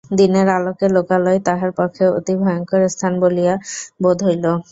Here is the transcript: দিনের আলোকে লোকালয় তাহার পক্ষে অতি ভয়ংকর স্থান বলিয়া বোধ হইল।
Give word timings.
দিনের 0.11 0.47
আলোকে 0.57 0.85
লোকালয় 0.95 1.39
তাহার 1.47 1.71
পক্ষে 1.79 2.03
অতি 2.17 2.33
ভয়ংকর 2.41 2.81
স্থান 2.93 3.13
বলিয়া 3.23 3.53
বোধ 4.03 4.17
হইল। 4.27 4.45